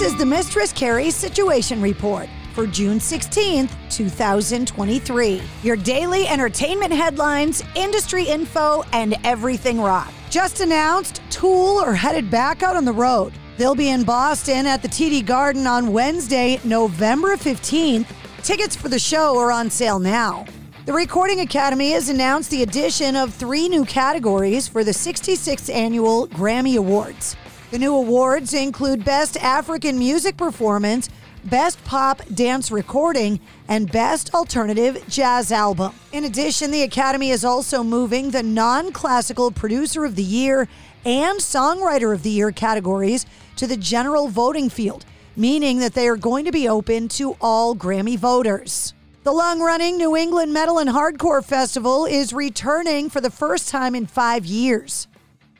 This 0.00 0.12
is 0.14 0.18
the 0.18 0.24
Mistress 0.24 0.72
Carrie 0.72 1.10
Situation 1.10 1.82
Report 1.82 2.26
for 2.54 2.66
June 2.66 2.98
16th, 2.98 3.70
2023. 3.90 5.42
Your 5.62 5.76
daily 5.76 6.26
entertainment 6.26 6.90
headlines, 6.90 7.62
industry 7.74 8.24
info, 8.24 8.82
and 8.94 9.14
everything 9.24 9.78
rock. 9.78 10.10
Just 10.30 10.62
announced 10.62 11.20
Tool 11.28 11.80
are 11.80 11.92
headed 11.92 12.30
back 12.30 12.62
out 12.62 12.76
on 12.76 12.86
the 12.86 12.92
road. 12.94 13.34
They'll 13.58 13.74
be 13.74 13.90
in 13.90 14.04
Boston 14.04 14.64
at 14.64 14.80
the 14.80 14.88
TD 14.88 15.26
Garden 15.26 15.66
on 15.66 15.92
Wednesday, 15.92 16.58
November 16.64 17.36
15th. 17.36 18.06
Tickets 18.42 18.74
for 18.74 18.88
the 18.88 18.98
show 18.98 19.36
are 19.36 19.52
on 19.52 19.68
sale 19.68 19.98
now. 19.98 20.46
The 20.86 20.94
Recording 20.94 21.40
Academy 21.40 21.90
has 21.90 22.08
announced 22.08 22.50
the 22.50 22.62
addition 22.62 23.16
of 23.16 23.34
three 23.34 23.68
new 23.68 23.84
categories 23.84 24.66
for 24.66 24.82
the 24.82 24.92
66th 24.92 25.68
annual 25.70 26.26
Grammy 26.28 26.78
Awards. 26.78 27.36
The 27.70 27.78
new 27.78 27.94
awards 27.94 28.52
include 28.52 29.04
Best 29.04 29.36
African 29.36 29.96
Music 29.96 30.36
Performance, 30.36 31.08
Best 31.44 31.82
Pop 31.84 32.20
Dance 32.34 32.72
Recording, 32.72 33.38
and 33.68 33.92
Best 33.92 34.34
Alternative 34.34 35.00
Jazz 35.08 35.52
Album. 35.52 35.92
In 36.10 36.24
addition, 36.24 36.72
the 36.72 36.82
Academy 36.82 37.30
is 37.30 37.44
also 37.44 37.84
moving 37.84 38.32
the 38.32 38.42
non 38.42 38.90
classical 38.90 39.52
Producer 39.52 40.04
of 40.04 40.16
the 40.16 40.22
Year 40.24 40.66
and 41.04 41.38
Songwriter 41.38 42.12
of 42.12 42.24
the 42.24 42.30
Year 42.30 42.50
categories 42.50 43.24
to 43.54 43.68
the 43.68 43.76
general 43.76 44.26
voting 44.26 44.68
field, 44.68 45.04
meaning 45.36 45.78
that 45.78 45.94
they 45.94 46.08
are 46.08 46.16
going 46.16 46.46
to 46.46 46.52
be 46.52 46.68
open 46.68 47.06
to 47.10 47.36
all 47.40 47.76
Grammy 47.76 48.18
voters. 48.18 48.94
The 49.22 49.32
long 49.32 49.60
running 49.60 49.96
New 49.96 50.16
England 50.16 50.52
Metal 50.52 50.80
and 50.80 50.90
Hardcore 50.90 51.44
Festival 51.44 52.04
is 52.04 52.32
returning 52.32 53.08
for 53.08 53.20
the 53.20 53.30
first 53.30 53.68
time 53.68 53.94
in 53.94 54.06
five 54.06 54.44
years. 54.44 55.06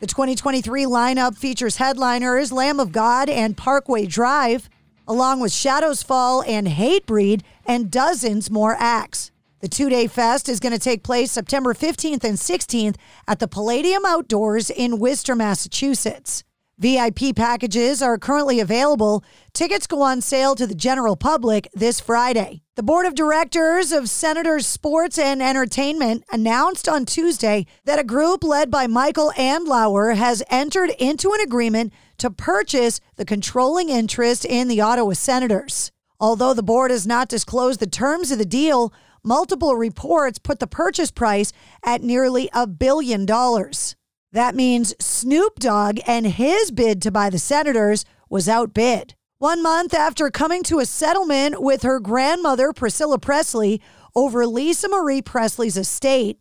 The 0.00 0.06
2023 0.06 0.86
lineup 0.86 1.36
features 1.36 1.76
headliners 1.76 2.52
Lamb 2.52 2.80
of 2.80 2.90
God 2.90 3.28
and 3.28 3.54
Parkway 3.54 4.06
Drive, 4.06 4.70
along 5.06 5.40
with 5.40 5.52
Shadows 5.52 6.02
Fall 6.02 6.42
and 6.44 6.66
Hatebreed, 6.66 7.42
and 7.66 7.90
dozens 7.90 8.50
more 8.50 8.76
acts. 8.78 9.30
The 9.60 9.68
two 9.68 9.90
day 9.90 10.06
fest 10.06 10.48
is 10.48 10.58
going 10.58 10.72
to 10.72 10.78
take 10.78 11.02
place 11.02 11.30
September 11.30 11.74
15th 11.74 12.24
and 12.24 12.38
16th 12.38 12.96
at 13.28 13.40
the 13.40 13.46
Palladium 13.46 14.06
Outdoors 14.06 14.70
in 14.70 14.98
Worcester, 14.98 15.36
Massachusetts. 15.36 16.44
VIP 16.78 17.36
packages 17.36 18.00
are 18.00 18.16
currently 18.16 18.58
available. 18.58 19.22
Tickets 19.52 19.86
go 19.86 20.00
on 20.00 20.22
sale 20.22 20.54
to 20.54 20.66
the 20.66 20.74
general 20.74 21.14
public 21.14 21.68
this 21.74 22.00
Friday. 22.00 22.62
The 22.80 22.84
board 22.84 23.04
of 23.04 23.14
directors 23.14 23.92
of 23.92 24.08
Senators 24.08 24.66
Sports 24.66 25.18
and 25.18 25.42
Entertainment 25.42 26.24
announced 26.32 26.88
on 26.88 27.04
Tuesday 27.04 27.66
that 27.84 27.98
a 27.98 28.02
group 28.02 28.42
led 28.42 28.70
by 28.70 28.86
Michael 28.86 29.34
Andlauer 29.36 30.16
has 30.16 30.42
entered 30.48 30.88
into 30.98 31.34
an 31.34 31.42
agreement 31.42 31.92
to 32.16 32.30
purchase 32.30 32.98
the 33.16 33.26
controlling 33.26 33.90
interest 33.90 34.46
in 34.46 34.66
the 34.66 34.80
Ottawa 34.80 35.12
Senators. 35.12 35.92
Although 36.18 36.54
the 36.54 36.62
board 36.62 36.90
has 36.90 37.06
not 37.06 37.28
disclosed 37.28 37.80
the 37.80 37.86
terms 37.86 38.30
of 38.30 38.38
the 38.38 38.46
deal, 38.46 38.94
multiple 39.22 39.76
reports 39.76 40.38
put 40.38 40.58
the 40.58 40.66
purchase 40.66 41.10
price 41.10 41.52
at 41.84 42.02
nearly 42.02 42.48
a 42.54 42.66
billion 42.66 43.26
dollars. 43.26 43.94
That 44.32 44.54
means 44.54 44.94
Snoop 44.98 45.58
Dogg 45.58 45.98
and 46.06 46.26
his 46.26 46.70
bid 46.70 47.02
to 47.02 47.10
buy 47.10 47.28
the 47.28 47.38
Senators 47.38 48.06
was 48.30 48.48
outbid. 48.48 49.16
One 49.40 49.62
month 49.62 49.94
after 49.94 50.28
coming 50.28 50.62
to 50.64 50.80
a 50.80 50.84
settlement 50.84 51.62
with 51.62 51.82
her 51.82 51.98
grandmother, 51.98 52.74
Priscilla 52.74 53.18
Presley, 53.18 53.80
over 54.14 54.46
Lisa 54.46 54.86
Marie 54.86 55.22
Presley's 55.22 55.78
estate, 55.78 56.38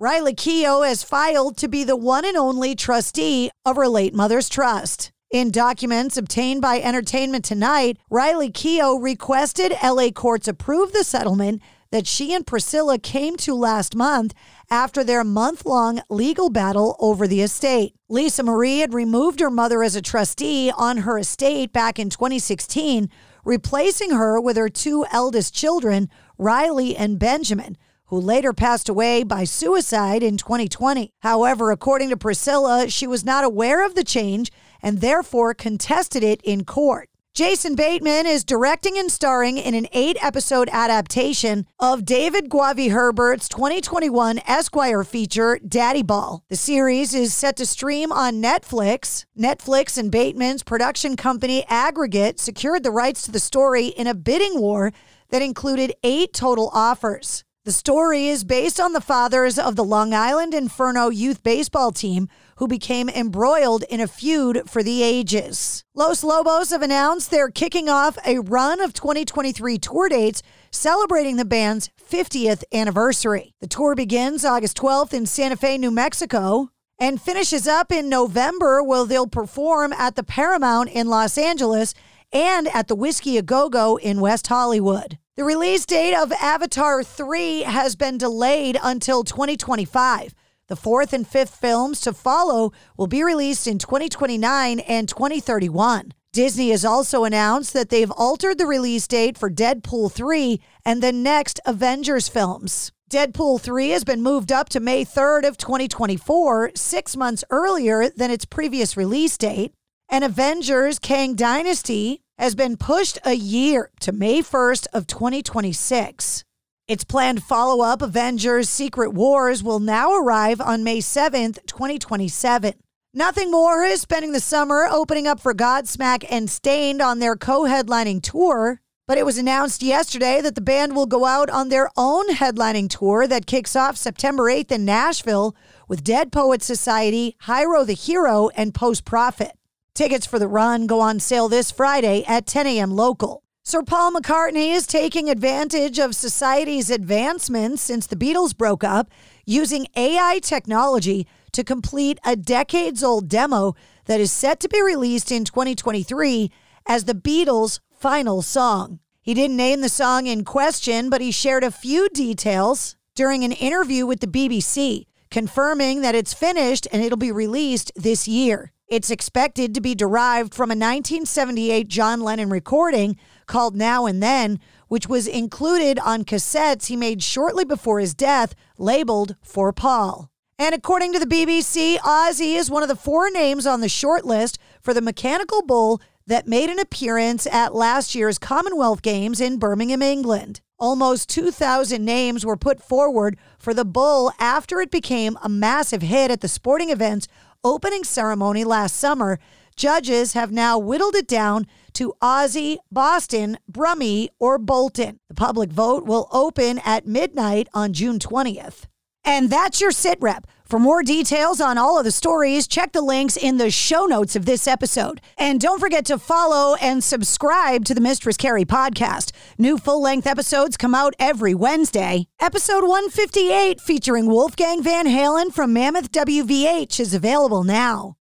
Riley 0.00 0.34
Keough 0.34 0.84
has 0.84 1.04
filed 1.04 1.56
to 1.58 1.68
be 1.68 1.84
the 1.84 1.94
one 1.94 2.24
and 2.24 2.36
only 2.36 2.74
trustee 2.74 3.52
of 3.64 3.76
her 3.76 3.86
late 3.86 4.14
mother's 4.14 4.48
trust. 4.48 5.12
In 5.30 5.52
documents 5.52 6.16
obtained 6.16 6.60
by 6.60 6.80
Entertainment 6.80 7.44
Tonight, 7.44 7.98
Riley 8.10 8.50
Keough 8.50 9.00
requested 9.00 9.72
LA 9.80 10.10
courts 10.10 10.48
approve 10.48 10.92
the 10.92 11.04
settlement 11.04 11.62
that 11.90 12.06
she 12.06 12.32
and 12.34 12.46
Priscilla 12.46 12.98
came 12.98 13.36
to 13.36 13.54
last 13.54 13.94
month 13.94 14.34
after 14.70 15.02
their 15.02 15.24
month 15.24 15.64
long 15.66 16.00
legal 16.08 16.50
battle 16.50 16.96
over 16.98 17.26
the 17.26 17.42
estate. 17.42 17.94
Lisa 18.08 18.42
Marie 18.42 18.78
had 18.78 18.94
removed 18.94 19.40
her 19.40 19.50
mother 19.50 19.82
as 19.82 19.96
a 19.96 20.02
trustee 20.02 20.72
on 20.76 20.98
her 20.98 21.18
estate 21.18 21.72
back 21.72 21.98
in 21.98 22.10
2016, 22.10 23.08
replacing 23.44 24.10
her 24.10 24.40
with 24.40 24.56
her 24.56 24.68
two 24.68 25.04
eldest 25.12 25.54
children, 25.54 26.08
Riley 26.38 26.96
and 26.96 27.18
Benjamin 27.18 27.76
who 28.10 28.18
later 28.18 28.52
passed 28.52 28.88
away 28.88 29.22
by 29.22 29.44
suicide 29.44 30.20
in 30.20 30.36
2020. 30.36 31.12
However, 31.20 31.70
according 31.70 32.10
to 32.10 32.16
Priscilla, 32.16 32.90
she 32.90 33.06
was 33.06 33.24
not 33.24 33.44
aware 33.44 33.86
of 33.86 33.94
the 33.94 34.02
change 34.02 34.50
and 34.82 35.00
therefore 35.00 35.54
contested 35.54 36.24
it 36.24 36.40
in 36.42 36.64
court. 36.64 37.08
Jason 37.40 37.74
Bateman 37.74 38.26
is 38.26 38.44
directing 38.44 38.98
and 38.98 39.10
starring 39.10 39.56
in 39.56 39.74
an 39.74 39.86
eight 39.94 40.22
episode 40.22 40.68
adaptation 40.70 41.66
of 41.78 42.04
David 42.04 42.50
Gauvey 42.50 42.90
Herbert's 42.90 43.48
2021 43.48 44.40
Esquire 44.46 45.02
feature, 45.04 45.58
Daddy 45.66 46.02
Ball. 46.02 46.44
The 46.50 46.56
series 46.56 47.14
is 47.14 47.32
set 47.32 47.56
to 47.56 47.64
stream 47.64 48.12
on 48.12 48.42
Netflix. 48.42 49.24
Netflix 49.38 49.96
and 49.96 50.12
Bateman's 50.12 50.62
production 50.62 51.16
company 51.16 51.64
Aggregate 51.66 52.38
secured 52.38 52.82
the 52.82 52.90
rights 52.90 53.22
to 53.22 53.32
the 53.32 53.40
story 53.40 53.86
in 53.86 54.06
a 54.06 54.12
bidding 54.12 54.60
war 54.60 54.92
that 55.30 55.40
included 55.40 55.94
eight 56.04 56.34
total 56.34 56.68
offers. 56.74 57.44
The 57.64 57.72
story 57.72 58.28
is 58.28 58.42
based 58.42 58.80
on 58.80 58.94
the 58.94 59.00
fathers 59.00 59.58
of 59.58 59.76
the 59.76 59.84
Long 59.84 60.12
Island 60.12 60.54
Inferno 60.54 61.08
youth 61.08 61.42
baseball 61.42 61.90
team 61.90 62.28
who 62.60 62.68
became 62.68 63.08
embroiled 63.08 63.82
in 63.84 64.00
a 64.00 64.06
feud 64.06 64.62
for 64.66 64.82
the 64.82 65.02
ages. 65.02 65.82
Los 65.94 66.22
Lobos 66.22 66.68
have 66.68 66.82
announced 66.82 67.30
they're 67.30 67.50
kicking 67.50 67.88
off 67.88 68.18
a 68.26 68.38
run 68.38 68.82
of 68.82 68.92
2023 68.92 69.78
tour 69.78 70.10
dates 70.10 70.42
celebrating 70.70 71.36
the 71.36 71.46
band's 71.46 71.88
50th 71.98 72.62
anniversary. 72.70 73.54
The 73.60 73.66
tour 73.66 73.94
begins 73.94 74.44
August 74.44 74.76
12th 74.76 75.14
in 75.14 75.24
Santa 75.24 75.56
Fe, 75.56 75.78
New 75.78 75.90
Mexico, 75.90 76.68
and 76.98 77.18
finishes 77.18 77.66
up 77.66 77.90
in 77.90 78.10
November 78.10 78.82
where 78.82 79.06
they'll 79.06 79.26
perform 79.26 79.94
at 79.94 80.16
the 80.16 80.22
Paramount 80.22 80.90
in 80.90 81.08
Los 81.08 81.38
Angeles 81.38 81.94
and 82.30 82.68
at 82.68 82.88
the 82.88 82.94
Whisky 82.94 83.38
A 83.38 83.42
Go 83.42 83.70
Go 83.70 83.96
in 83.96 84.20
West 84.20 84.48
Hollywood. 84.48 85.16
The 85.36 85.44
release 85.44 85.86
date 85.86 86.14
of 86.14 86.30
Avatar 86.32 87.02
3 87.02 87.62
has 87.62 87.96
been 87.96 88.18
delayed 88.18 88.78
until 88.82 89.24
2025. 89.24 90.34
The 90.70 90.76
fourth 90.76 91.12
and 91.12 91.26
fifth 91.26 91.56
films 91.56 92.00
to 92.02 92.12
follow 92.12 92.72
will 92.96 93.08
be 93.08 93.24
released 93.24 93.66
in 93.66 93.78
2029 93.78 94.78
and 94.78 95.08
2031. 95.08 96.12
Disney 96.32 96.70
has 96.70 96.84
also 96.84 97.24
announced 97.24 97.72
that 97.72 97.88
they've 97.88 98.12
altered 98.12 98.58
the 98.58 98.68
release 98.68 99.08
date 99.08 99.36
for 99.36 99.50
Deadpool 99.50 100.12
3 100.12 100.60
and 100.84 101.02
the 101.02 101.10
next 101.10 101.58
Avengers 101.66 102.28
films. 102.28 102.92
Deadpool 103.10 103.60
3 103.60 103.88
has 103.88 104.04
been 104.04 104.22
moved 104.22 104.52
up 104.52 104.68
to 104.68 104.78
May 104.78 105.04
3rd 105.04 105.48
of 105.48 105.58
2024, 105.58 106.70
6 106.76 107.16
months 107.16 107.42
earlier 107.50 108.08
than 108.08 108.30
its 108.30 108.44
previous 108.44 108.96
release 108.96 109.36
date. 109.36 109.74
And 110.08 110.22
Avengers 110.22 111.00
Kang 111.00 111.34
Dynasty 111.34 112.22
has 112.38 112.54
been 112.54 112.76
pushed 112.76 113.18
a 113.24 113.34
year 113.34 113.90
to 114.02 114.12
May 114.12 114.40
1st 114.40 114.86
of 114.92 115.08
2026. 115.08 116.44
Its 116.90 117.04
planned 117.04 117.44
follow-up 117.44 118.02
Avengers 118.02 118.68
Secret 118.68 119.12
Wars 119.12 119.62
will 119.62 119.78
now 119.78 120.12
arrive 120.12 120.60
on 120.60 120.82
May 120.82 120.98
7th, 120.98 121.64
2027. 121.64 122.74
Nothing 123.14 123.48
More 123.48 123.84
is 123.84 124.00
spending 124.00 124.32
the 124.32 124.40
summer 124.40 124.88
opening 124.90 125.28
up 125.28 125.38
for 125.38 125.54
Godsmack 125.54 126.24
and 126.28 126.50
Staind 126.50 127.00
on 127.00 127.20
their 127.20 127.36
co-headlining 127.36 128.22
tour, 128.22 128.80
but 129.06 129.16
it 129.16 129.24
was 129.24 129.38
announced 129.38 129.84
yesterday 129.84 130.40
that 130.40 130.56
the 130.56 130.60
band 130.60 130.96
will 130.96 131.06
go 131.06 131.26
out 131.26 131.48
on 131.48 131.68
their 131.68 131.90
own 131.96 132.28
headlining 132.30 132.90
tour 132.90 133.24
that 133.28 133.46
kicks 133.46 133.76
off 133.76 133.96
September 133.96 134.46
8th 134.46 134.72
in 134.72 134.84
Nashville 134.84 135.54
with 135.86 136.02
Dead 136.02 136.32
Poet 136.32 136.60
Society, 136.60 137.36
Hyro 137.44 137.86
the 137.86 137.92
Hero, 137.92 138.48
and 138.56 138.74
Post 138.74 139.04
Profit. 139.04 139.52
Tickets 139.94 140.26
for 140.26 140.40
the 140.40 140.48
run 140.48 140.88
go 140.88 140.98
on 140.98 141.20
sale 141.20 141.48
this 141.48 141.70
Friday 141.70 142.24
at 142.26 142.46
10 142.46 142.66
a.m. 142.66 142.90
local. 142.90 143.44
Sir 143.70 143.82
Paul 143.82 144.10
McCartney 144.10 144.74
is 144.74 144.84
taking 144.84 145.30
advantage 145.30 146.00
of 146.00 146.16
society's 146.16 146.90
advancements 146.90 147.82
since 147.82 148.04
the 148.04 148.16
Beatles 148.16 148.56
broke 148.56 148.82
up, 148.82 149.08
using 149.46 149.86
AI 149.94 150.40
technology 150.42 151.24
to 151.52 151.62
complete 151.62 152.18
a 152.24 152.34
decades 152.34 153.04
old 153.04 153.28
demo 153.28 153.76
that 154.06 154.18
is 154.18 154.32
set 154.32 154.58
to 154.58 154.68
be 154.68 154.82
released 154.82 155.30
in 155.30 155.44
2023 155.44 156.50
as 156.88 157.04
the 157.04 157.14
Beatles' 157.14 157.78
final 157.92 158.42
song. 158.42 158.98
He 159.22 159.34
didn't 159.34 159.56
name 159.56 159.82
the 159.82 159.88
song 159.88 160.26
in 160.26 160.44
question, 160.44 161.08
but 161.08 161.20
he 161.20 161.30
shared 161.30 161.62
a 161.62 161.70
few 161.70 162.08
details 162.08 162.96
during 163.14 163.44
an 163.44 163.52
interview 163.52 164.04
with 164.04 164.18
the 164.18 164.26
BBC, 164.26 165.04
confirming 165.30 166.00
that 166.00 166.16
it's 166.16 166.34
finished 166.34 166.88
and 166.90 167.04
it'll 167.04 167.16
be 167.16 167.30
released 167.30 167.92
this 167.94 168.26
year. 168.26 168.72
It's 168.90 169.08
expected 169.08 169.72
to 169.74 169.80
be 169.80 169.94
derived 169.94 170.52
from 170.52 170.70
a 170.70 170.74
1978 170.74 171.86
John 171.86 172.22
Lennon 172.22 172.50
recording 172.50 173.16
called 173.46 173.76
Now 173.76 174.04
and 174.04 174.20
Then, 174.20 174.58
which 174.88 175.06
was 175.06 175.28
included 175.28 176.00
on 176.00 176.24
cassettes 176.24 176.86
he 176.86 176.96
made 176.96 177.22
shortly 177.22 177.64
before 177.64 178.00
his 178.00 178.14
death, 178.14 178.52
labeled 178.78 179.36
for 179.42 179.72
Paul. 179.72 180.28
And 180.58 180.74
according 180.74 181.12
to 181.12 181.20
the 181.20 181.24
BBC, 181.24 181.98
Ozzy 181.98 182.56
is 182.56 182.68
one 182.68 182.82
of 182.82 182.88
the 182.88 182.96
four 182.96 183.30
names 183.30 183.64
on 183.64 183.80
the 183.80 183.86
shortlist 183.86 184.58
for 184.82 184.92
the 184.92 185.00
Mechanical 185.00 185.62
Bull 185.62 186.00
that 186.26 186.48
made 186.48 186.68
an 186.68 186.80
appearance 186.80 187.46
at 187.46 187.72
last 187.72 188.16
year's 188.16 188.38
Commonwealth 188.38 189.02
Games 189.02 189.40
in 189.40 189.60
Birmingham, 189.60 190.02
England. 190.02 190.62
Almost 190.80 191.28
2,000 191.28 192.04
names 192.04 192.44
were 192.44 192.56
put 192.56 192.82
forward 192.82 193.36
for 193.58 193.72
the 193.72 193.84
bull 193.84 194.32
after 194.40 194.80
it 194.80 194.90
became 194.90 195.38
a 195.42 195.48
massive 195.48 196.02
hit 196.02 196.30
at 196.30 196.40
the 196.40 196.48
sporting 196.48 196.90
event's 196.90 197.28
opening 197.64 198.04
ceremony 198.04 198.64
last 198.64 198.96
summer. 198.96 199.38
Judges 199.76 200.34
have 200.34 200.52
now 200.52 200.78
whittled 200.78 201.14
it 201.14 201.26
down 201.26 201.66
to 201.94 202.14
Ozzy, 202.22 202.78
Bostin, 202.92 203.56
Brummie, 203.70 204.28
or 204.38 204.58
Bolton. 204.58 205.18
The 205.28 205.34
public 205.34 205.70
vote 205.70 206.04
will 206.04 206.28
open 206.32 206.80
at 206.84 207.06
midnight 207.06 207.68
on 207.72 207.92
June 207.92 208.18
20th. 208.18 208.84
And 209.24 209.50
that's 209.50 209.80
your 209.80 209.90
sit 209.90 210.18
rep. 210.20 210.46
For 210.70 210.78
more 210.78 211.02
details 211.02 211.60
on 211.60 211.78
all 211.78 211.98
of 211.98 212.04
the 212.04 212.12
stories, 212.12 212.68
check 212.68 212.92
the 212.92 213.02
links 213.02 213.36
in 213.36 213.56
the 213.56 213.72
show 213.72 214.04
notes 214.04 214.36
of 214.36 214.46
this 214.46 214.68
episode. 214.68 215.20
And 215.36 215.60
don't 215.60 215.80
forget 215.80 216.04
to 216.04 216.16
follow 216.16 216.76
and 216.76 217.02
subscribe 217.02 217.84
to 217.86 217.94
the 217.94 218.00
Mistress 218.00 218.36
Carrie 218.36 218.64
podcast. 218.64 219.32
New 219.58 219.78
full 219.78 220.00
length 220.00 220.28
episodes 220.28 220.76
come 220.76 220.94
out 220.94 221.14
every 221.18 221.54
Wednesday. 221.54 222.28
Episode 222.38 222.86
158, 222.86 223.80
featuring 223.80 224.26
Wolfgang 224.26 224.80
Van 224.80 225.06
Halen 225.06 225.52
from 225.52 225.72
Mammoth 225.72 226.12
WVH, 226.12 227.00
is 227.00 227.14
available 227.14 227.64
now. 227.64 228.14